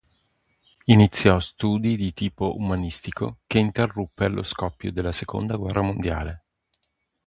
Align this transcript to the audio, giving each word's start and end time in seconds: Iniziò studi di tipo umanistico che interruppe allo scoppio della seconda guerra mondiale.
Iniziò 0.85 1.39
studi 1.39 1.95
di 1.95 2.11
tipo 2.11 2.55
umanistico 2.57 3.37
che 3.45 3.59
interruppe 3.59 4.25
allo 4.25 4.41
scoppio 4.41 4.91
della 4.91 5.11
seconda 5.11 5.57
guerra 5.57 5.81
mondiale. 5.81 6.43